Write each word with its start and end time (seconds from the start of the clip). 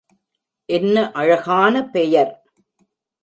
என்ன 0.69 1.11
அழகான 1.11 1.83
பெயர்! 1.85 2.31